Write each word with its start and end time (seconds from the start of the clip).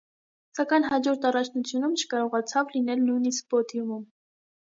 Սակայն 0.59 0.85
հաջորդ 0.93 1.25
առաջնությունում 1.31 1.93
չկարողացավ 2.01 2.73
լինել 2.77 3.03
նույնիսկ 3.11 3.51
պոդիումում։ 3.55 4.03